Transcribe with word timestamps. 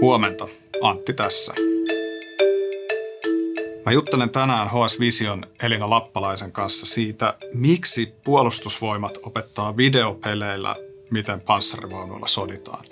Huomenta, 0.00 0.48
Antti 0.82 1.12
tässä. 1.12 1.54
Mä 3.86 3.92
juttelen 3.92 4.30
tänään 4.30 4.68
HS 4.68 5.00
Vision 5.00 5.46
Elina 5.62 5.90
Lappalaisen 5.90 6.52
kanssa 6.52 6.86
siitä, 6.86 7.34
miksi 7.54 8.14
puolustusvoimat 8.24 9.18
opettaa 9.22 9.76
videopeleillä, 9.76 10.76
miten 11.10 11.40
panssarivaunuilla 11.40 12.26
soditaan. 12.26 12.84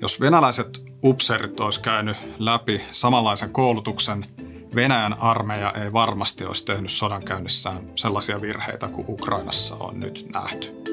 Jos 0.00 0.20
venäläiset 0.20 0.82
upseerit 1.04 1.60
olisi 1.60 1.80
käynyt 1.80 2.16
läpi 2.38 2.82
samanlaisen 2.90 3.50
koulutuksen, 3.50 4.26
Venäjän 4.74 5.16
armeija 5.20 5.72
ei 5.84 5.92
varmasti 5.92 6.44
olisi 6.44 6.64
tehnyt 6.64 6.90
sodankäynnissään 6.90 7.90
sellaisia 7.94 8.40
virheitä 8.40 8.88
kuin 8.88 9.04
Ukrainassa 9.08 9.76
on 9.76 10.00
nyt 10.00 10.26
nähty. 10.32 10.86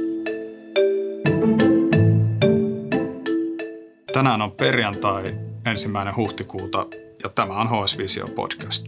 Tänään 4.13 4.41
on 4.41 4.51
perjantai 4.51 5.35
ensimmäinen 5.65 6.15
huhtikuuta 6.15 6.85
ja 7.23 7.29
tämä 7.29 7.53
on 7.53 7.69
HS 7.69 7.97
Visio 7.97 8.27
podcast. 8.27 8.87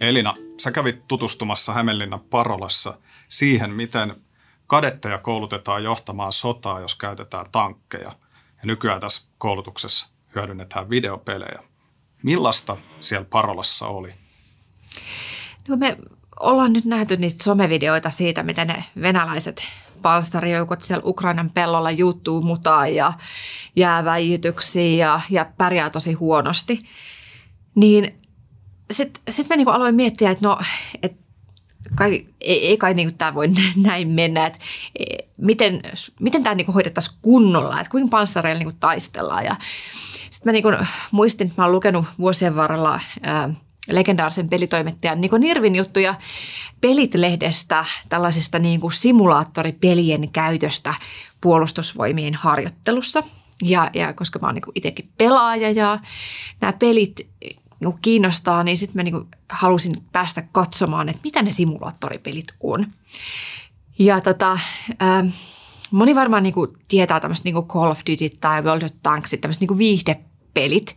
Elina, 0.00 0.34
sä 0.62 0.70
kävit 0.70 1.08
tutustumassa 1.08 1.72
Hämeenlinnan 1.72 2.20
Parolassa 2.20 2.98
siihen, 3.28 3.70
miten 3.70 4.14
kadetteja 4.66 5.18
koulutetaan 5.18 5.84
johtamaan 5.84 6.32
sotaa, 6.32 6.80
jos 6.80 6.94
käytetään 6.94 7.46
tankkeja. 7.52 8.12
Ja 8.38 8.66
nykyään 8.66 9.00
tässä 9.00 9.22
koulutuksessa 9.38 10.08
hyödynnetään 10.34 10.90
videopelejä. 10.90 11.58
Millaista 12.22 12.76
siellä 13.00 13.26
Parolassa 13.30 13.86
oli? 13.86 14.14
No 15.68 15.76
me 15.76 15.96
ollaan 16.40 16.72
nyt 16.72 16.84
nähty 16.84 17.16
niistä 17.16 17.44
somevideoita 17.44 18.10
siitä, 18.10 18.42
miten 18.42 18.66
ne 18.66 18.84
venäläiset 19.00 19.68
panssarijoukot 20.02 20.82
siellä 20.82 21.02
Ukrainan 21.06 21.50
pellolla 21.50 21.90
juttuu 21.90 22.42
mutaa 22.42 22.86
ja 22.86 23.12
jää 23.76 24.04
väijytyksiin 24.04 24.98
ja, 24.98 25.20
ja 25.30 25.46
pärjää 25.58 25.90
tosi 25.90 26.12
huonosti. 26.12 26.78
Niin 27.74 28.20
sitten 28.90 29.22
sit 29.30 29.48
mä 29.48 29.56
niinku 29.56 29.70
aloin 29.70 29.94
miettiä, 29.94 30.30
että 30.30 30.48
no, 30.48 30.58
et 31.02 31.16
kai, 31.94 32.26
ei, 32.40 32.66
ei 32.66 32.76
kai 32.76 32.94
niinku 32.94 33.14
tämä 33.18 33.34
voi 33.34 33.48
näin 33.76 34.08
mennä, 34.08 34.46
että 34.46 34.58
e, 34.98 35.04
miten, 35.38 35.82
miten 36.20 36.42
tämä 36.42 36.54
niinku 36.54 36.72
hoidettaisiin 36.72 37.18
kunnolla, 37.22 37.80
että 37.80 37.90
kuinka 37.90 38.10
panssareilla 38.10 38.58
niinku 38.58 38.76
taistellaan. 38.80 39.44
Ja 39.44 39.56
sitten 40.30 40.48
mä 40.48 40.52
niinku 40.52 40.68
muistin, 41.10 41.46
että 41.46 41.62
mä 41.62 41.66
oon 41.66 41.72
lukenut 41.72 42.06
vuosien 42.18 42.56
varrella 42.56 43.00
ää, 43.22 43.50
legendaarisen 43.94 44.48
pelitoimittajan 44.48 45.20
Niko 45.20 45.38
Nirvin 45.38 45.76
juttuja 45.76 46.14
Pelit-lehdestä 46.80 47.84
tällaisista 48.08 48.58
niin 48.58 48.80
kuin 48.80 48.92
simulaattoripelien 48.92 50.30
käytöstä 50.32 50.94
puolustusvoimien 51.40 52.34
harjoittelussa. 52.34 53.22
Ja, 53.62 53.90
ja 53.94 54.12
koska 54.12 54.38
mä 54.38 54.46
oon 54.46 54.54
niin 54.54 54.62
itsekin 54.74 55.08
pelaaja 55.18 55.70
ja 55.70 55.98
nämä 56.60 56.72
pelit 56.72 57.28
niin 57.80 57.98
kiinnostaa, 58.02 58.64
niin 58.64 58.76
sitten 58.76 58.96
mä 58.96 59.02
niin 59.02 59.26
halusin 59.48 60.02
päästä 60.12 60.44
katsomaan, 60.52 61.08
että 61.08 61.20
mitä 61.24 61.42
ne 61.42 61.52
simulaattoripelit 61.52 62.46
on. 62.60 62.86
Ja 63.98 64.20
tota, 64.20 64.52
äh, 65.02 65.34
moni 65.90 66.14
varmaan 66.14 66.42
niin 66.42 66.54
tietää 66.88 67.20
tämmöistä 67.20 67.44
niin 67.44 67.66
Call 67.66 67.90
of 67.90 68.00
Duty 68.10 68.36
tai 68.40 68.62
World 68.62 68.82
of 68.82 68.90
Tanks, 69.02 69.30
tämmöiset 69.40 69.60
niin 69.60 69.78
viihdepelit, 69.78 70.96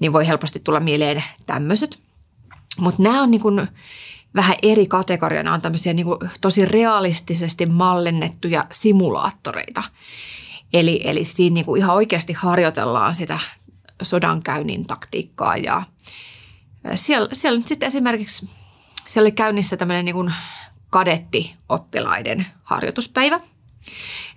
niin 0.00 0.12
voi 0.12 0.26
helposti 0.26 0.60
tulla 0.60 0.80
mieleen 0.80 1.24
tämmöiset. 1.46 2.05
Mutta 2.80 3.02
nämä 3.02 3.22
on 3.22 3.30
niin 3.30 3.40
kuin 3.40 3.68
vähän 4.34 4.56
eri 4.62 4.86
kategoria. 4.86 5.42
Nämä 5.42 5.54
on 5.54 5.62
tämmöisiä 5.62 5.92
niin 5.92 6.06
kuin 6.06 6.18
tosi 6.40 6.64
realistisesti 6.64 7.66
mallinnettuja 7.66 8.64
simulaattoreita. 8.72 9.82
Eli, 10.72 11.00
eli 11.04 11.24
siinä 11.24 11.54
niin 11.54 11.66
kuin 11.66 11.78
ihan 11.78 11.94
oikeasti 11.94 12.32
harjoitellaan 12.32 13.14
sitä 13.14 13.38
sodankäynnin 14.02 14.86
taktiikkaa 14.86 15.56
ja 15.56 15.82
siellä, 16.94 17.28
siellä 17.32 17.58
nyt 17.58 17.66
sitten 17.66 17.86
esimerkiksi 17.86 18.48
siellä 19.06 19.26
oli 19.26 19.32
käynnissä 19.32 19.76
tämmöinen 19.76 20.04
niin 20.04 20.14
kuin 20.14 20.34
kadettioppilaiden 20.90 22.46
harjoituspäivä. 22.62 23.40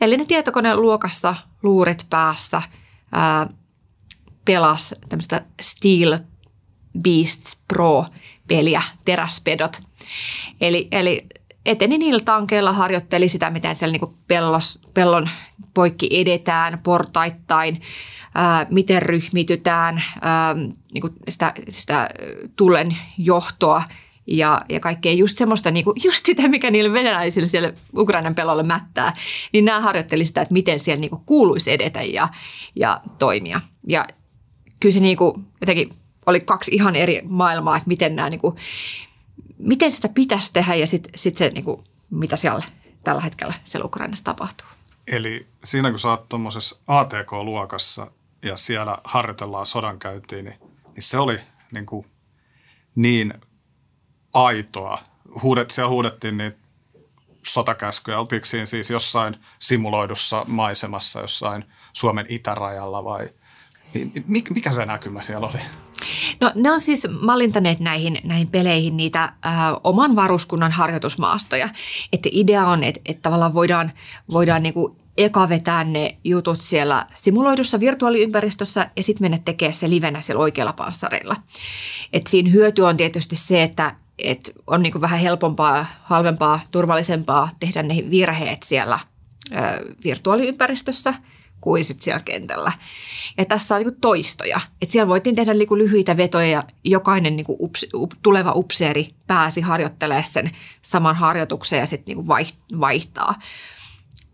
Eli 0.02 0.18
ne 0.18 0.26
tietokoneen 0.26 0.82
luokassa 0.82 1.36
luurit 1.64 2.06
päässä 2.10 2.62
ää, 3.12 3.48
pelas 4.46 4.96
tämmöistä 5.10 5.46
Steel 5.62 6.20
Beasts 7.04 7.58
Pro-peliä, 7.68 8.82
teräspedot. 9.06 9.82
Eli, 10.62 10.88
eli 10.92 11.26
eteni 11.66 11.98
niillä 11.98 12.24
tankeilla, 12.26 12.74
harjoitteli 12.74 13.30
sitä, 13.30 13.50
miten 13.50 13.76
siellä 13.76 13.98
niin 13.98 14.16
pellos, 14.28 14.82
pellon 14.94 15.30
poikki 15.74 16.10
edetään 16.12 16.80
portaittain, 16.84 17.82
ää, 18.36 18.66
miten 18.70 19.02
ryhmitytään, 19.02 20.04
ää, 20.22 20.54
niin 20.94 21.04
sitä, 21.30 21.54
sitä 21.70 22.10
tulen 22.56 22.98
johtoa 23.18 23.84
ja, 24.28 24.62
ja 24.70 24.80
kaikkea 24.80 25.14
just 25.14 25.38
semmoista, 25.38 25.72
niin 25.72 25.84
kuin, 25.84 25.96
just 26.04 26.26
sitä, 26.26 26.48
mikä 26.48 26.72
niille 26.72 26.94
venäläisille 26.94 27.48
siellä 27.48 27.74
Ukrainan 27.98 28.36
pelolle 28.36 28.64
mättää, 28.64 29.16
niin 29.54 29.66
nämä 29.66 29.80
harjoitteli 29.80 30.26
sitä, 30.26 30.42
että 30.42 30.54
miten 30.54 30.80
siellä 30.80 31.02
niin 31.02 31.10
kuin 31.10 31.22
kuuluisi 31.26 31.72
edetä 31.72 32.02
ja, 32.02 32.28
ja 32.76 33.02
toimia. 33.20 33.62
Ja 33.88 34.06
kyllä 34.80 34.94
se 34.94 35.00
niin 35.00 35.18
kuin, 35.18 35.46
jotenkin 35.62 35.94
oli 36.30 36.40
kaksi 36.40 36.72
ihan 36.76 36.96
eri 36.96 37.22
maailmaa, 37.26 37.78
että 37.78 37.88
miten, 37.88 38.16
nämä, 38.16 38.30
niin 38.30 38.40
kuin, 38.40 38.56
miten 39.58 39.92
sitä 39.92 40.10
pitäisi 40.10 40.54
tehdä 40.54 40.76
ja 40.76 40.88
sitten 40.88 41.12
sit 41.16 41.38
se, 41.38 41.50
niin 41.50 41.64
kuin, 41.64 41.84
mitä 42.10 42.36
siellä 42.36 42.64
tällä 43.04 43.22
hetkellä 43.22 43.54
siellä 43.64 43.86
Ukrainassa 43.86 44.24
tapahtuu. 44.24 44.68
Eli 45.08 45.48
siinä 45.64 45.90
kun 45.90 46.00
sä 46.00 46.10
oot 46.10 46.30
tuommoisessa 46.30 46.80
ATK-luokassa 46.88 48.12
ja 48.44 48.58
siellä 48.58 48.98
harjoitellaan 49.04 49.66
sodankäyntiin, 49.66 50.46
niin, 50.46 50.58
niin 50.86 51.04
se 51.04 51.18
oli 51.18 51.40
niin, 51.72 51.86
kuin 51.86 52.06
niin 52.96 53.34
aitoa. 54.34 54.98
Huudet, 55.44 55.72
siellä 55.72 55.90
huudettiin 55.90 56.38
niin 56.38 56.56
sotakäskyjä. 57.48 58.20
Oltiinko 58.20 58.46
siinä 58.46 58.66
siis 58.66 58.90
jossain 58.90 59.36
simuloidussa 59.60 60.46
maisemassa 60.48 61.20
jossain 61.20 61.66
Suomen 61.94 62.26
itärajalla 62.30 63.04
vai 63.04 63.30
mikä 64.28 64.72
se 64.72 64.86
näkymä 64.86 65.22
siellä 65.22 65.48
oli? 65.48 65.60
No 66.42 66.52
ne 66.56 66.72
on 66.72 66.82
siis 66.82 67.08
mallintaneet 67.22 67.80
näihin, 67.80 68.20
näihin 68.24 68.48
peleihin 68.48 68.98
niitä 68.98 69.24
äh, 69.24 69.54
oman 69.84 70.16
varuskunnan 70.16 70.72
harjoitusmaastoja. 70.72 71.70
Että 72.14 72.30
idea 72.32 72.68
on, 72.68 72.84
että, 72.84 73.02
että 73.06 73.22
tavallaan 73.22 73.54
voidaan, 73.54 73.92
voidaan 74.32 74.64
niinku 74.64 74.96
eka 75.18 75.50
vetää 75.50 75.84
ne 75.84 76.18
jutut 76.24 76.60
siellä 76.60 77.06
simuloidussa 77.14 77.80
virtuaaliympäristössä 77.80 78.90
ja 78.96 79.04
sitten 79.04 79.24
mennä 79.24 79.40
tekemään 79.46 79.74
se 79.74 79.90
livenä 79.90 80.22
siellä 80.22 80.42
oikealla 80.42 80.74
panssareilla. 80.74 81.36
Et 82.14 82.28
siinä 82.28 82.50
hyöty 82.50 82.82
on 82.82 82.98
tietysti 82.98 83.36
se, 83.36 83.64
että 83.64 83.96
et 84.18 84.52
on 84.68 84.84
niinku 84.84 85.02
vähän 85.02 85.20
helpompaa, 85.20 85.86
halvempaa, 86.04 86.60
turvallisempaa 86.72 87.50
tehdä 87.60 87.84
ne 87.84 88.04
virheet 88.10 88.64
siellä 88.64 89.00
ö, 89.52 89.96
virtuaaliympäristössä– 90.04 91.14
kuin 91.62 91.86
sit 91.86 92.02
siellä 92.02 92.22
kentällä. 92.22 92.72
Ja 93.38 93.46
tässä 93.46 93.76
on 93.76 93.82
niin 93.82 94.02
toistoja. 94.02 94.62
Et 94.82 94.90
siellä 94.90 95.08
voitiin 95.08 95.36
tehdä 95.36 95.54
niin 95.54 95.78
lyhyitä 95.78 96.18
vetoja 96.18 96.48
ja 96.48 96.64
jokainen 96.84 97.36
niin 97.36 97.46
ups, 97.50 97.86
up, 97.94 98.12
tuleva 98.22 98.54
upseeri 98.56 99.10
pääsi 99.28 99.62
harjoittelemaan 99.62 100.24
sen 100.24 100.52
saman 100.82 101.16
harjoituksen 101.16 101.80
ja 101.80 101.86
sitten 101.86 102.16
niin 102.16 102.28
vaihtaa. 102.80 103.36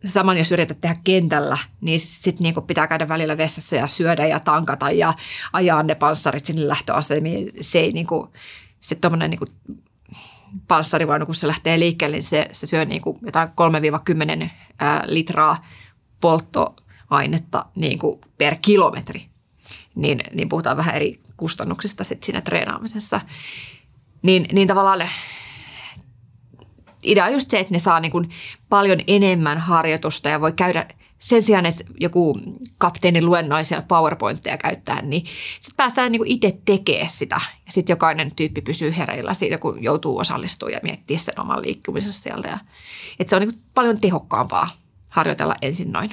Saman 0.05 0.37
jos 0.37 0.51
yrität 0.51 0.81
tehdä 0.81 0.95
kentällä, 1.03 1.57
niin 1.81 1.99
sitten 1.99 2.43
niin 2.43 2.67
pitää 2.67 2.87
käydä 2.87 3.07
välillä 3.07 3.37
vessassa 3.37 3.75
ja 3.75 3.87
syödä 3.87 4.27
ja 4.27 4.39
tankata 4.39 4.91
ja 4.91 5.13
ajaa 5.53 5.83
ne 5.83 5.95
panssarit 5.95 6.45
sinne 6.45 6.67
lähtöasemiin. 6.67 7.51
Se 7.61 7.79
ei 7.79 7.91
niin 7.91 8.07
kuin, 8.07 8.29
se 8.79 8.95
tuommoinen 8.95 9.29
niin 9.29 9.39
panssarivaunu, 10.67 11.25
kun 11.25 11.35
se 11.35 11.47
lähtee 11.47 11.79
liikkeelle, 11.79 12.15
niin 12.15 12.23
se, 12.23 12.49
se 12.51 12.67
syö 12.67 12.85
niin 12.85 13.01
jotain 13.21 13.49
3-10 14.41 14.49
litraa 15.05 15.65
poltto 16.21 16.75
ainetta 17.15 17.65
niin 17.75 17.99
kuin 17.99 18.21
per 18.37 18.55
kilometri, 18.61 19.25
niin, 19.95 20.19
niin 20.33 20.49
puhutaan 20.49 20.77
vähän 20.77 20.95
eri 20.95 21.19
kustannuksista 21.37 22.03
sit 22.03 22.23
siinä 22.23 22.41
treenaamisessa. 22.41 23.21
Niin, 24.21 24.47
niin 24.51 24.67
tavallaan 24.67 25.09
idea 27.03 27.25
on 27.25 27.33
just 27.33 27.49
se, 27.49 27.59
että 27.59 27.73
ne 27.73 27.79
saa 27.79 27.99
niin 27.99 28.11
kuin 28.11 28.29
paljon 28.69 28.99
enemmän 29.07 29.57
harjoitusta 29.57 30.29
ja 30.29 30.41
voi 30.41 30.51
käydä 30.51 30.87
sen 31.19 31.43
sijaan, 31.43 31.65
että 31.65 31.83
joku 31.99 32.39
kapteeni 32.77 33.21
luennoi 33.21 33.61
PowerPointteja 33.87 34.57
käyttää, 34.57 35.01
niin 35.01 35.25
sitten 35.59 35.75
päästään 35.77 36.11
niin 36.11 36.25
itse 36.27 36.57
tekemään 36.65 37.09
sitä. 37.09 37.41
Ja 37.65 37.71
sitten 37.71 37.93
jokainen 37.93 38.35
tyyppi 38.35 38.61
pysyy 38.61 38.97
hereillä 38.97 39.33
siinä, 39.33 39.57
kun 39.57 39.83
joutuu 39.83 40.17
osallistumaan 40.17 40.73
ja 40.73 40.79
miettiä 40.83 41.17
sen 41.17 41.39
oman 41.39 41.61
liikkumisessa 41.61 42.23
sieltä. 42.23 42.49
Ja, 42.49 42.57
että 43.19 43.29
se 43.29 43.35
on 43.35 43.41
niin 43.41 43.63
paljon 43.73 43.99
tehokkaampaa 43.99 44.69
harjoitella 45.09 45.55
ensin 45.61 45.91
noin. 45.91 46.09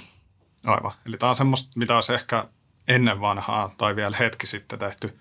Aivan. 0.66 0.92
Eli 1.06 1.16
tämä 1.16 1.30
on 1.30 1.36
semmoista, 1.36 1.70
mitä 1.76 1.94
olisi 1.94 2.14
ehkä 2.14 2.48
ennen 2.88 3.20
vanhaa 3.20 3.74
tai 3.78 3.96
vielä 3.96 4.16
hetki 4.16 4.46
sitten 4.46 4.78
tehty 4.78 5.18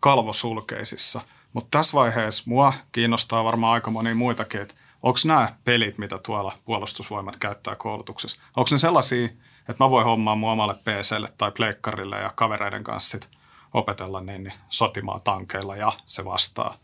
kalvosulkeisissa. 0.00 1.20
Mutta 1.52 1.78
tässä 1.78 1.92
vaiheessa 1.92 2.44
mua 2.46 2.72
kiinnostaa 2.92 3.44
varmaan 3.44 3.72
aika 3.72 3.90
moni 3.90 4.14
muitakin, 4.14 4.60
että 4.60 4.74
onko 5.02 5.18
nämä 5.24 5.48
pelit, 5.64 5.98
mitä 5.98 6.18
tuolla 6.18 6.58
puolustusvoimat 6.64 7.36
käyttää 7.36 7.76
koulutuksessa, 7.76 8.42
onko 8.56 8.68
ne 8.70 8.78
sellaisia, 8.78 9.24
että 9.68 9.84
mä 9.84 9.90
voin 9.90 10.04
hommaa 10.04 10.36
mun 10.36 10.50
omalle 10.50 10.74
PClle 10.74 11.28
tai 11.38 11.52
pleikkarille 11.52 12.20
ja 12.20 12.32
kavereiden 12.34 12.84
kanssa 12.84 13.10
sit 13.10 13.30
opetella 13.74 14.20
niin, 14.20 14.42
niin 14.42 14.54
sotimaan 14.68 15.20
tankeilla 15.22 15.76
ja 15.76 15.92
se 16.06 16.24
vastaa 16.24 16.76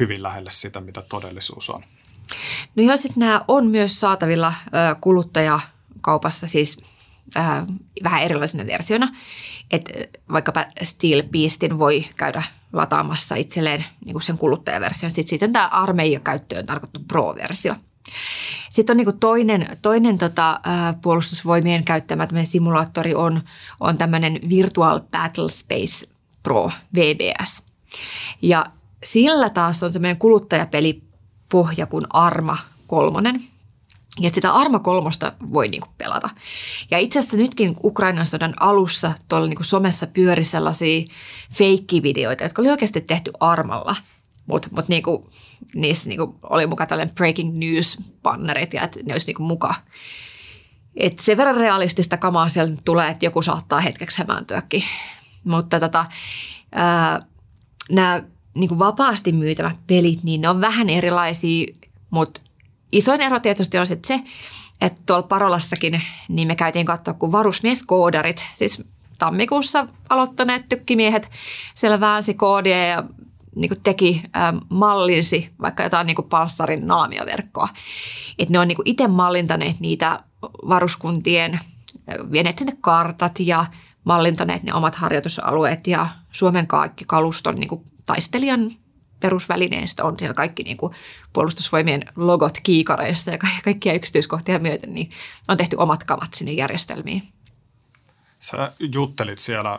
hyvin 0.00 0.22
lähelle 0.22 0.50
sitä, 0.50 0.80
mitä 0.80 1.02
todellisuus 1.02 1.70
on. 1.70 1.84
No 2.76 2.82
joo, 2.82 2.96
siis 2.96 3.16
nämä 3.16 3.44
on 3.48 3.66
myös 3.66 4.00
saatavilla 4.00 4.54
kuluttajakaupassa 5.00 6.46
siis 6.46 6.78
äh, 7.36 7.66
vähän 8.02 8.22
erilaisina 8.22 8.66
versioina. 8.66 9.14
Että 9.70 9.92
vaikkapa 10.32 10.64
Steel 10.82 11.22
Beastin 11.22 11.78
voi 11.78 12.06
käydä 12.16 12.42
lataamassa 12.72 13.34
itselleen 13.34 13.84
niin 14.04 14.12
kuin 14.12 14.22
sen 14.22 14.38
kuluttajaversion. 14.38 15.10
Sitten, 15.10 15.28
sitten 15.28 15.52
tämä 15.52 15.68
armeijan 15.68 16.22
käyttöön 16.22 16.66
tarkoittu 16.66 17.00
Pro-versio. 17.08 17.74
Sitten 18.70 18.92
on 18.94 18.96
niin 18.96 19.04
kuin 19.04 19.18
toinen, 19.18 19.78
toinen 19.82 20.18
tota, 20.18 20.60
puolustusvoimien 21.02 21.84
käyttämä 21.84 22.28
simulaattori 22.42 23.14
on, 23.14 23.42
on 23.80 23.98
tämmöinen 23.98 24.40
Virtual 24.48 25.00
Battle 25.10 25.48
Space 25.48 26.06
Pro, 26.42 26.70
VBS. 26.94 27.62
Ja 28.42 28.66
sillä 29.04 29.50
taas 29.50 29.82
on 29.82 29.92
semmoinen 29.92 30.16
kuluttajapelipohja 30.16 31.86
kuin 31.86 32.06
Arma 32.10 32.56
kolmonen. 32.86 33.49
Ja 34.20 34.30
sitä 34.30 34.52
Arma 34.52 34.78
kolmosta 34.78 35.32
voi 35.52 35.68
niinku 35.68 35.88
pelata. 35.98 36.30
Ja 36.90 36.98
itse 36.98 37.18
asiassa 37.18 37.36
nytkin 37.36 37.76
Ukrainan 37.84 38.26
sodan 38.26 38.54
alussa 38.60 39.12
tuolla 39.28 39.46
niinku 39.46 39.64
somessa 39.64 40.06
pyöri 40.06 40.44
sellaisia 40.44 41.06
feikkivideoita, 41.52 42.44
jotka 42.44 42.62
oli 42.62 42.70
oikeasti 42.70 43.00
tehty 43.00 43.32
Armalla. 43.40 43.96
Mutta 44.46 44.68
mut 44.72 44.88
niinku, 44.88 45.30
niissä 45.74 46.08
niinku 46.08 46.38
oli 46.42 46.66
mukaan 46.66 46.88
tällainen 46.88 47.14
breaking 47.14 47.58
news-bannerit 47.58 48.74
ja 48.74 48.82
että 48.82 49.00
ne 49.04 49.14
olisi 49.14 49.26
niinku 49.26 49.42
mukaan. 49.42 49.74
Et 50.96 51.18
sen 51.18 51.36
verran 51.36 51.56
realistista 51.56 52.16
kamaa 52.16 52.48
siellä 52.48 52.76
tulee, 52.84 53.10
että 53.10 53.24
joku 53.24 53.42
saattaa 53.42 53.80
hetkeksi 53.80 54.18
hämääntyäkin. 54.18 54.84
Mutta 55.44 55.80
tota, 55.80 56.06
nämä 57.90 58.22
niin 58.54 58.78
vapaasti 58.78 59.32
myytävät 59.32 59.76
pelit, 59.86 60.22
niin 60.22 60.40
ne 60.40 60.48
on 60.48 60.60
vähän 60.60 60.88
erilaisia, 60.88 61.74
mutta 62.10 62.40
isoin 62.92 63.20
ero 63.20 63.40
tietysti 63.40 63.78
on 63.78 63.86
sit 63.86 64.04
se, 64.04 64.20
että 64.80 65.00
tuolla 65.06 65.22
Parolassakin 65.22 66.02
niin 66.28 66.48
me 66.48 66.56
käytiin 66.56 66.86
katsoa, 66.86 67.14
kun 67.14 67.32
varusmieskoodarit, 67.32 68.46
siis 68.54 68.84
tammikuussa 69.18 69.86
aloittaneet 70.08 70.68
tykkimiehet 70.68 71.30
siellä 71.74 72.00
väänsi 72.00 72.34
koodia 72.34 72.86
ja 72.86 73.04
niin 73.56 73.70
teki 73.82 74.22
äh, 74.36 74.54
mallinsi 74.68 75.50
vaikka 75.60 75.82
jotain 75.82 76.06
niin 76.06 76.16
panssarin 76.30 76.86
naamioverkkoa. 76.86 77.68
Että 78.38 78.52
ne 78.52 78.58
on 78.58 78.68
niin 78.68 78.78
itse 78.84 79.08
mallintaneet 79.08 79.80
niitä 79.80 80.20
varuskuntien, 80.42 81.60
vieneet 82.32 82.58
sinne 82.58 82.76
kartat 82.80 83.40
ja 83.40 83.66
mallintaneet 84.04 84.62
ne 84.62 84.74
omat 84.74 84.94
harjoitusalueet 84.94 85.86
ja 85.86 86.08
Suomen 86.30 86.66
kaikki 86.66 87.04
kaluston 87.04 87.54
niin 87.54 87.68
kuin 87.68 87.84
taistelijan 88.06 88.72
perusvälineistä 89.20 90.04
on 90.04 90.18
siellä 90.18 90.34
kaikki 90.34 90.62
niin 90.62 90.76
kuin 90.76 90.94
puolustusvoimien 91.32 92.04
logot 92.16 92.58
kiikareissa 92.62 93.30
ja 93.30 93.38
kaikkia 93.64 93.92
yksityiskohtia 93.92 94.58
myöten, 94.58 94.94
niin 94.94 95.10
on 95.48 95.56
tehty 95.56 95.76
omat 95.76 96.04
kamat 96.04 96.34
sinne 96.34 96.52
järjestelmiin. 96.52 97.32
Sä 98.38 98.72
juttelit 98.92 99.38
siellä 99.38 99.78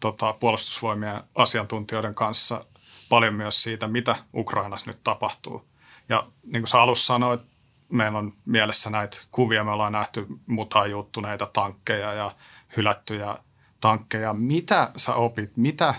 tota, 0.00 0.32
puolustusvoimien 0.32 1.22
asiantuntijoiden 1.34 2.14
kanssa 2.14 2.64
paljon 3.08 3.34
myös 3.34 3.62
siitä, 3.62 3.88
mitä 3.88 4.16
Ukrainassa 4.34 4.90
nyt 4.90 5.04
tapahtuu. 5.04 5.64
Ja 6.08 6.26
niin 6.44 6.62
kuin 6.62 6.68
sä 6.68 6.80
alussa 6.82 7.06
sanoit, 7.06 7.40
meillä 7.88 8.18
on 8.18 8.32
mielessä 8.46 8.90
näitä 8.90 9.22
kuvia, 9.30 9.64
me 9.64 9.70
ollaan 9.70 9.92
nähty 9.92 10.26
mutaan 10.46 10.90
juttuneita 10.90 11.46
tankkeja 11.46 12.12
ja 12.12 12.32
hylättyjä 12.76 13.38
tankkeja. 13.80 14.34
Mitä 14.34 14.90
sä 14.96 15.14
opit, 15.14 15.56
mitä 15.56 15.94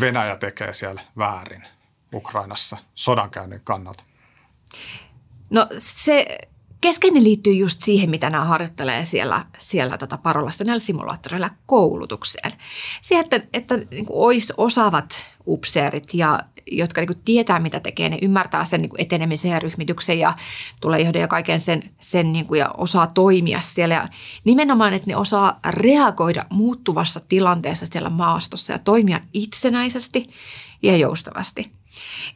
Venäjä 0.00 0.36
tekee 0.36 0.74
siellä 0.74 1.02
väärin 1.18 1.64
Ukrainassa 2.14 2.76
sodankäynnin 2.94 3.60
kannalta? 3.64 4.04
No 5.50 5.66
se 5.78 6.38
keskeinen 6.82 7.24
liittyy 7.24 7.52
just 7.52 7.80
siihen, 7.80 8.10
mitä 8.10 8.30
nämä 8.30 8.44
harjoittelee 8.44 9.04
siellä, 9.04 9.44
siellä 9.58 9.98
tota 9.98 10.18
Parolassa 10.18 10.64
näillä 10.64 10.84
simulaattoreilla 10.84 11.50
koulutukseen. 11.66 12.52
Siihen, 13.00 13.24
että, 13.24 13.40
että 13.52 13.76
niin 13.76 14.06
olisi 14.08 14.52
osaavat 14.56 15.26
upseerit 15.46 16.14
ja 16.14 16.40
jotka 16.70 17.00
niin 17.00 17.06
kuin 17.06 17.22
tietää, 17.24 17.60
mitä 17.60 17.80
tekee, 17.80 18.08
ne 18.08 18.18
ymmärtää 18.22 18.64
sen 18.64 18.80
niin 18.80 18.90
kuin 18.90 19.00
etenemisen 19.00 19.50
ja 19.50 19.58
ryhmityksen 19.58 20.18
ja 20.18 20.34
tulee 20.80 21.00
johdon 21.00 21.22
ja 21.22 21.28
kaiken 21.28 21.60
sen, 21.60 21.90
sen 22.00 22.32
niin 22.32 22.46
kuin, 22.46 22.58
ja 22.58 22.70
osaa 22.76 23.06
toimia 23.06 23.60
siellä. 23.60 23.94
Ja 23.94 24.08
nimenomaan, 24.44 24.92
että 24.92 25.06
ne 25.10 25.16
osaa 25.16 25.60
reagoida 25.68 26.44
muuttuvassa 26.50 27.20
tilanteessa 27.28 27.86
siellä 27.86 28.10
maastossa 28.10 28.72
ja 28.72 28.78
toimia 28.78 29.20
itsenäisesti 29.32 30.30
ja 30.82 30.96
joustavasti. 30.96 31.72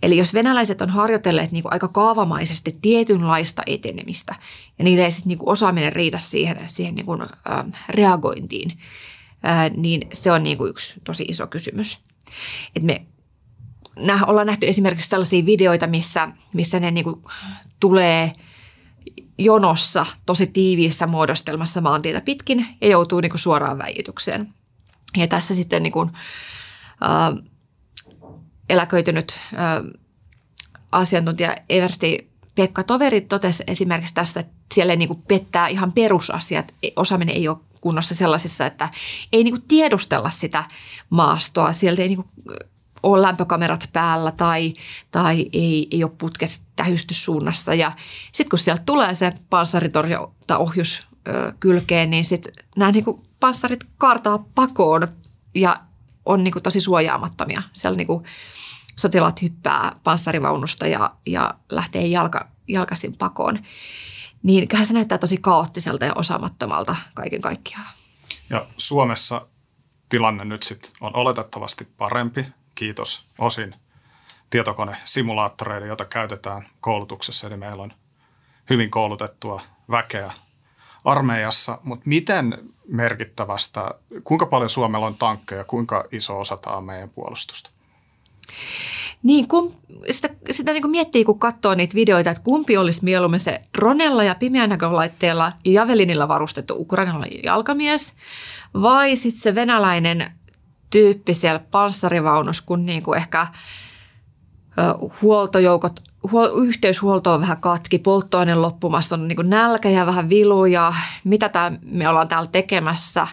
Eli 0.02 0.16
jos 0.16 0.34
venäläiset 0.34 0.80
on 0.80 0.90
harjoitelleet 0.90 1.52
niin 1.52 1.62
kuin 1.62 1.72
aika 1.72 1.88
kaavamaisesti 1.88 2.78
tietynlaista 2.82 3.62
etenemistä 3.66 4.34
ja 4.78 4.84
niille 4.84 5.04
ei 5.04 5.10
sitten 5.10 5.28
niin 5.28 5.38
kuin 5.38 5.48
osaaminen 5.48 5.92
riitä 5.92 6.18
siihen, 6.18 6.58
siihen 6.66 6.94
niin 6.94 7.06
kuin, 7.06 7.22
äh, 7.22 7.64
reagointiin, 7.88 8.78
äh, 9.46 9.70
niin 9.76 10.08
se 10.12 10.32
on 10.32 10.42
niin 10.44 10.58
kuin 10.58 10.70
yksi 10.70 10.94
tosi 11.04 11.24
iso 11.28 11.46
kysymys. 11.46 11.98
Et 12.76 12.82
me 12.82 13.06
nä, 13.96 14.24
ollaan 14.26 14.46
nähty 14.46 14.68
esimerkiksi 14.68 15.08
sellaisia 15.08 15.46
videoita, 15.46 15.86
missä, 15.86 16.28
missä 16.52 16.80
ne 16.80 16.90
niin 16.90 17.04
kuin 17.04 17.22
tulee 17.80 18.32
jonossa 19.38 20.06
tosi 20.26 20.46
tiiviissä 20.46 21.06
muodostelmassa 21.06 21.80
maantietä 21.80 22.20
pitkin 22.20 22.66
ja 22.80 22.88
joutuu 22.88 23.20
niin 23.20 23.30
kuin 23.30 23.40
suoraan 23.40 23.78
väijytykseen. 23.78 24.54
Ja 25.16 25.26
tässä 25.26 25.54
sitten 25.54 25.82
niin 25.82 25.92
kuin, 25.92 26.10
äh, 27.02 27.42
eläköitynyt 28.68 29.32
äh, 29.54 30.00
asiantuntija 30.92 31.56
Eversti 31.68 32.30
Pekka 32.54 32.82
Toveri 32.82 33.20
totesi 33.20 33.64
esimerkiksi 33.66 34.14
tästä, 34.14 34.40
että 34.40 34.52
siellä 34.74 34.96
niin 34.96 35.08
kuin 35.08 35.22
pettää 35.28 35.68
ihan 35.68 35.92
perusasiat. 35.92 36.74
Osaaminen 36.96 37.36
ei 37.36 37.48
ole 37.48 37.56
kunnossa 37.80 38.14
sellaisissa, 38.14 38.66
että 38.66 38.88
ei 39.32 39.44
niin 39.44 39.54
kuin 39.54 39.68
tiedustella 39.68 40.30
sitä 40.30 40.64
maastoa. 41.10 41.72
Sieltä 41.72 42.02
ei 42.02 42.08
niin 42.08 42.24
kuin 42.24 42.58
ole 43.02 43.22
lämpökamerat 43.22 43.88
päällä 43.92 44.32
tai, 44.32 44.74
tai 45.10 45.46
ei, 45.52 45.88
ei 45.90 46.04
ole 46.04 46.12
putkes 46.18 46.62
tähystyssuunnassa. 46.76 47.74
Ja 47.74 47.92
sitten 48.32 48.50
kun 48.50 48.58
sieltä 48.58 48.82
tulee 48.86 49.14
se 49.14 49.32
panssaritorjuntaohjus 49.50 51.06
kylkeen, 51.60 52.10
niin 52.10 52.24
sitten 52.24 52.52
nämä 52.76 52.92
niin 52.92 53.04
kuin 53.04 53.22
panssarit 53.40 53.84
kaartaa 53.98 54.44
pakoon 54.54 55.08
ja 55.54 55.80
on 56.26 56.44
niin 56.44 56.52
kuin 56.52 56.62
tosi 56.62 56.80
suojaamattomia. 56.80 57.62
Siellä 57.72 57.96
niin 57.96 58.06
kuin 58.06 58.24
sotilaat 58.96 59.42
hyppää 59.42 59.92
panssarivaunusta 60.04 60.86
ja, 60.86 61.14
ja 61.26 61.54
lähtee 61.70 62.06
jalka, 62.06 62.48
jalkaisin 62.68 63.16
pakoon. 63.16 63.58
Niin 64.42 64.68
kyllähän 64.68 64.86
se 64.86 64.92
näyttää 64.92 65.18
tosi 65.18 65.36
kaoottiselta 65.36 66.04
ja 66.04 66.12
osaamattomalta 66.14 66.96
kaiken 67.14 67.40
kaikkiaan. 67.40 67.86
Ja 68.50 68.66
Suomessa 68.76 69.46
tilanne 70.08 70.44
nyt 70.44 70.62
sitten 70.62 70.90
on 71.00 71.16
oletettavasti 71.16 71.84
parempi 71.84 72.46
kiitos 72.74 73.26
osin 73.38 73.74
tietokonesimulaattoreiden, 74.50 75.88
joita 75.88 76.04
käytetään 76.04 76.68
koulutuksessa. 76.80 77.46
Eli 77.46 77.56
meillä 77.56 77.82
on 77.82 77.92
hyvin 78.70 78.90
koulutettua 78.90 79.60
väkeä 79.90 80.32
armeijassa, 81.06 81.78
mutta 81.82 82.08
miten 82.08 82.58
merkittävästä, 82.88 83.94
kuinka 84.24 84.46
paljon 84.46 84.70
Suomella 84.70 85.06
on 85.06 85.14
tankkeja, 85.14 85.64
kuinka 85.64 86.04
iso 86.12 86.40
osa 86.40 86.56
tämä 86.56 86.76
on 86.76 86.84
meidän 86.84 87.10
puolustusta? 87.10 87.70
Niin, 89.22 89.48
kun, 89.48 89.76
sitä, 90.10 90.28
sitä 90.50 90.72
niin 90.72 90.82
kuin 90.82 90.90
miettii, 90.90 91.24
kun 91.24 91.38
katsoo 91.38 91.74
niitä 91.74 91.94
videoita, 91.94 92.30
että 92.30 92.42
kumpi 92.42 92.76
olisi 92.76 93.04
mieluummin 93.04 93.40
se 93.40 93.60
dronella 93.78 94.24
ja 94.24 94.34
pimeän 94.34 94.70
näkölaitteella 94.70 95.52
ja 95.64 95.72
javelinilla 95.72 96.28
varustettu 96.28 96.74
ukrainalainen 96.78 97.40
jalkamies 97.44 98.12
vai 98.74 99.16
sitten 99.16 99.42
se 99.42 99.54
venäläinen 99.54 100.32
tyyppi 100.90 101.34
siellä 101.34 101.60
panssarivaunussa, 101.70 102.62
kun 102.66 102.86
niin 102.86 103.02
kuin 103.02 103.18
ehkä 103.18 103.46
huoltojoukot, 105.22 106.00
huol, 106.32 106.48
yhteyshuolto 106.64 107.32
on 107.32 107.40
vähän 107.40 107.60
katki, 107.60 107.98
polttoaine 107.98 108.54
loppumassa, 108.54 109.14
on 109.14 109.28
niin 109.28 109.50
nälkä 109.50 109.88
ja 109.90 110.06
vähän 110.06 110.28
viluja, 110.28 110.94
mitä 111.24 111.48
tämä 111.48 111.72
me 111.82 112.08
ollaan 112.08 112.28
täällä 112.28 112.48
tekemässä, 112.52 113.26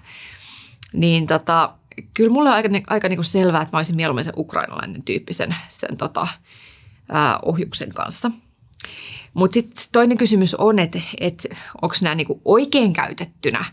niin 0.94 1.28
tota, 1.28 1.74
kyllä 2.14 2.30
mulle 2.30 2.50
on 2.50 2.56
aika, 2.56 2.70
aika 2.88 3.10
niin 3.10 3.24
selvää, 3.24 3.62
että 3.62 3.76
mä 3.76 3.80
olisin 3.80 3.96
mieluummin 3.96 4.24
se 4.24 4.34
ukrainalainen 4.38 5.04
tyyppi 5.04 5.34
sen, 5.34 5.56
sen 5.68 5.98
tota, 5.98 6.28
ää, 7.10 7.40
ohjuksen 7.46 7.94
kanssa. 7.94 8.32
Mutta 9.34 9.54
sitten 9.54 9.86
toinen 9.92 10.18
kysymys 10.18 10.56
on, 10.56 10.80
että, 10.80 11.00
että 11.20 11.56
onko 11.82 11.96
nämä 12.02 12.16
niin 12.16 12.28
oikein 12.46 12.94
käytettynä, 12.94 13.66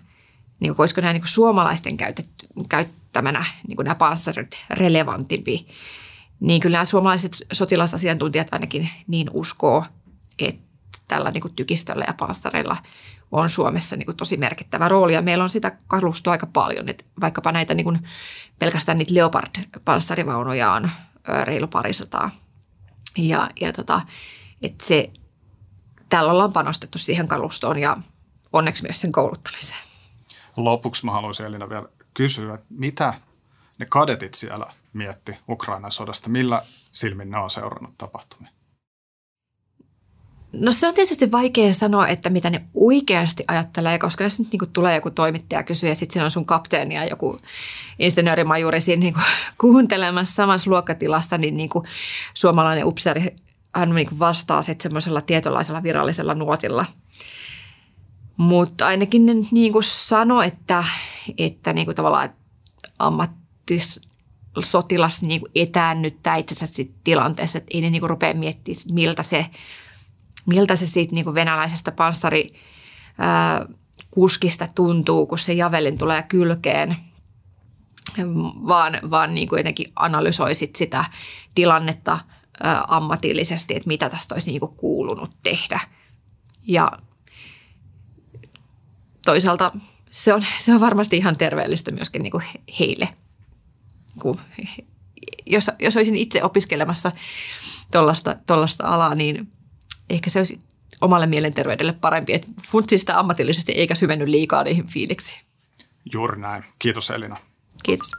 niin 0.60 0.74
olisiko 0.78 1.00
nämä 1.00 1.12
niin 1.12 1.22
suomalaisten 1.24 1.96
käytetty, 1.96 2.46
käyt, 2.68 2.88
käyttämänä 3.12 3.44
niin 3.68 3.76
kuin 3.76 3.84
nämä 3.84 3.94
panssarit 3.94 4.58
relevantimpi, 4.70 5.66
niin 6.40 6.60
kyllä 6.60 6.84
suomalaiset 6.84 7.36
sotilasasiantuntijat 7.52 8.48
ainakin 8.52 8.90
niin 9.06 9.30
uskoo, 9.32 9.84
että 10.38 10.70
tällä 11.08 11.30
niin 11.30 11.40
kuin 11.40 11.54
tykistöllä 11.54 12.04
ja 12.06 12.14
panssareilla 12.14 12.76
on 13.32 13.50
Suomessa 13.50 13.96
niin 13.96 14.06
kuin 14.06 14.16
tosi 14.16 14.36
merkittävä 14.36 14.88
rooli. 14.88 15.14
Ja 15.14 15.22
meillä 15.22 15.44
on 15.44 15.50
sitä 15.50 15.76
kalustoa 15.86 16.32
aika 16.32 16.46
paljon, 16.46 16.88
että 16.88 17.04
vaikkapa 17.20 17.52
näitä 17.52 17.74
niin 17.74 17.84
kuin, 17.84 18.08
pelkästään 18.58 18.98
niitä 18.98 19.14
Leopard-panssarivaunuja 19.14 20.72
on 20.72 20.90
reilu 21.44 21.66
parisataa. 21.66 22.30
Ja, 23.18 23.50
ja 23.60 23.72
tota, 23.72 24.00
että 24.62 24.86
se, 24.86 25.10
täällä 26.08 26.32
ollaan 26.32 26.52
panostettu 26.52 26.98
siihen 26.98 27.28
kalustoon 27.28 27.78
ja 27.78 27.96
onneksi 28.52 28.82
myös 28.82 29.00
sen 29.00 29.12
kouluttamiseen. 29.12 29.80
Lopuksi 30.56 31.06
mä 31.06 31.12
haluaisin 31.12 31.46
Elina 31.46 31.68
vielä 31.68 31.88
kysyä, 32.14 32.58
mitä 32.68 33.14
ne 33.78 33.86
kadetit 33.86 34.34
siellä 34.34 34.72
mietti 34.92 35.36
Ukrainan 35.48 35.92
sodasta, 35.92 36.30
millä 36.30 36.62
silmin 36.92 37.30
ne 37.30 37.38
on 37.38 37.50
seurannut 37.50 37.98
tapahtumia? 37.98 38.50
No 40.52 40.72
se 40.72 40.88
on 40.88 40.94
tietysti 40.94 41.32
vaikea 41.32 41.72
sanoa, 41.74 42.08
että 42.08 42.30
mitä 42.30 42.50
ne 42.50 42.64
oikeasti 42.74 43.44
ajattelee, 43.48 43.98
koska 43.98 44.24
jos 44.24 44.38
nyt 44.38 44.52
niin 44.52 44.72
tulee 44.72 44.94
joku 44.94 45.10
toimittaja 45.10 45.62
kysyä 45.62 45.88
ja 45.88 45.94
sitten 45.94 46.12
siinä 46.12 46.24
on 46.24 46.30
sun 46.30 46.46
kapteeni 46.46 46.94
ja 46.94 47.04
joku 47.04 47.38
insinöörimajuri 47.98 48.80
siinä 48.80 49.00
niin 49.00 49.14
kuuntelemassa 49.60 50.34
samassa 50.34 50.70
luokkatilassa, 50.70 51.38
niin, 51.38 51.56
niin 51.56 51.68
kuin 51.68 51.84
suomalainen 52.34 52.86
upseeri 52.86 53.36
hän 53.74 53.94
niin 53.94 54.18
vastaa 54.18 54.62
sitten 54.62 54.82
semmoisella 54.82 55.20
tietynlaisella 55.20 55.82
virallisella 55.82 56.34
nuotilla. 56.34 56.84
Mutta 58.36 58.86
ainakin 58.86 59.26
ne 59.26 59.34
niin 59.50 59.72
kuin 59.72 59.82
sano, 59.82 60.42
että, 60.42 60.84
että 61.38 61.72
niin 61.72 61.84
kuin 61.84 61.94
tavallaan 61.94 62.30
ammattis, 62.98 64.00
sotilas 64.58 65.22
niin 65.22 65.40
kuin 65.40 65.52
etäännyttää 65.54 66.36
itsensä 66.36 66.66
sit 66.66 66.94
tilanteessa, 67.04 67.58
että 67.58 67.70
ei 67.74 67.80
ne 67.80 67.90
niin 67.90 68.00
kuin 68.00 68.10
rupea 68.10 68.34
miettimään, 68.34 68.82
miltä 68.92 69.22
se, 69.22 69.46
miltä 70.46 70.76
se 70.76 70.86
siitä 70.86 71.14
niin 71.14 71.24
kuin 71.24 71.34
venäläisestä 71.34 71.92
panssari 71.92 72.54
kuskista 74.10 74.66
tuntuu, 74.74 75.26
kun 75.26 75.38
se 75.38 75.52
javelin 75.52 75.98
tulee 75.98 76.22
kylkeen, 76.22 76.96
vaan, 78.66 78.98
vaan 79.10 79.34
niin 79.34 79.48
kuin 79.48 79.58
jotenkin 79.58 79.92
analysoisit 79.96 80.76
sitä 80.76 81.04
tilannetta 81.54 82.18
ää, 82.62 82.84
ammatillisesti, 82.88 83.76
että 83.76 83.88
mitä 83.88 84.10
tästä 84.10 84.34
olisi 84.34 84.50
niin 84.50 84.60
kuin 84.60 84.76
kuulunut 84.76 85.30
tehdä. 85.42 85.80
Ja 86.62 86.92
toisaalta 89.24 89.72
se 90.10 90.34
on, 90.34 90.44
se 90.58 90.74
on 90.74 90.80
varmasti 90.80 91.16
ihan 91.16 91.36
terveellistä 91.36 91.90
myöskin 91.90 92.22
niin 92.22 92.32
kuin 92.32 92.44
heille– 92.78 93.08
kun, 94.20 94.40
jos, 95.46 95.70
jos 95.78 95.96
olisin 95.96 96.16
itse 96.16 96.44
opiskelemassa 96.44 97.12
tuollaista 98.46 98.84
alaa, 98.84 99.14
niin 99.14 99.52
ehkä 100.10 100.30
se 100.30 100.38
olisi 100.38 100.60
omalle 101.00 101.26
mielenterveydelle 101.26 101.92
parempi, 101.92 102.34
että 102.34 102.48
funtsi 102.68 102.98
sitä 102.98 103.18
ammatillisesti 103.18 103.72
eikä 103.72 103.94
syvenny 103.94 104.30
liikaa 104.30 104.64
niihin 104.64 104.86
fiiliksiin. 104.86 105.40
Juuri 106.12 106.40
näin. 106.40 106.64
Kiitos 106.78 107.10
Elina. 107.10 107.36
Kiitos. 107.82 108.10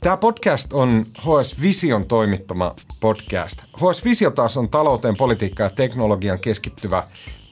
Tämä 0.00 0.16
podcast 0.16 0.72
on 0.72 1.04
HS 1.18 1.60
Vision 1.60 2.08
toimittama 2.08 2.74
podcast. 3.00 3.62
HS 3.62 4.04
Visio 4.04 4.30
taas 4.30 4.56
on 4.56 4.70
talouteen, 4.70 5.16
politiikkaan 5.16 5.70
ja 5.70 5.74
teknologian 5.74 6.40
keskittyvä 6.40 7.02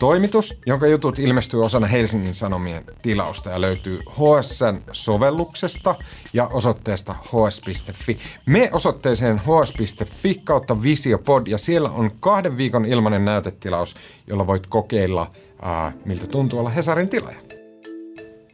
toimitus, 0.00 0.58
jonka 0.66 0.86
jutut 0.86 1.18
ilmestyy 1.18 1.64
osana 1.64 1.86
Helsingin 1.86 2.34
Sanomien 2.34 2.84
tilausta 3.02 3.50
ja 3.50 3.60
löytyy 3.60 3.98
HSN 4.10 4.82
sovelluksesta 4.92 5.94
ja 6.32 6.46
osoitteesta 6.46 7.12
hs.fi. 7.12 8.16
Me 8.46 8.68
osoitteeseen 8.72 9.38
hs.fi 9.38 10.34
kautta 10.44 10.82
Visiopod 10.82 11.46
ja 11.46 11.58
siellä 11.58 11.90
on 11.90 12.10
kahden 12.20 12.56
viikon 12.56 12.84
ilmainen 12.84 13.24
näytetilaus, 13.24 13.96
jolla 14.26 14.46
voit 14.46 14.66
kokeilla, 14.66 15.30
ää, 15.62 15.92
miltä 16.04 16.26
tuntuu 16.26 16.58
olla 16.58 16.70
Hesarin 16.70 17.08
tilaaja. 17.08 17.40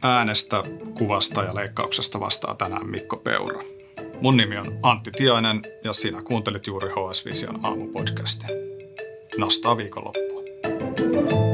Äänestä, 0.03 0.63
kuvasta 0.97 1.43
ja 1.43 1.55
leikkauksesta 1.55 2.19
vastaa 2.19 2.55
tänään 2.55 2.89
Mikko 2.89 3.17
Peura. 3.17 3.61
Mun 4.21 4.37
nimi 4.37 4.57
on 4.57 4.79
Antti 4.83 5.11
Tiainen 5.11 5.61
ja 5.83 5.93
sinä 5.93 6.21
kuuntelit 6.21 6.67
juuri 6.67 6.89
HS 6.89 7.25
Vision 7.25 7.65
aamupodcastia. 7.65 8.49
Nastaa 9.37 9.77
viikonloppu. 9.77 10.46
Thank 10.97 11.31
you. 11.31 11.46